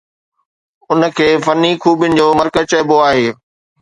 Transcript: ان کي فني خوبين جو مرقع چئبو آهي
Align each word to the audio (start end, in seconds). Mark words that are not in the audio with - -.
ان 0.91 1.01
کي 1.17 1.27
فني 1.45 1.71
خوبين 1.81 2.11
جو 2.19 2.27
مرقع 2.39 2.63
چئبو 2.71 2.97
آهي 3.09 3.27